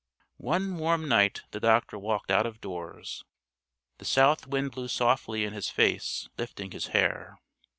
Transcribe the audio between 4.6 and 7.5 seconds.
blew softly in his face, lifting his hair.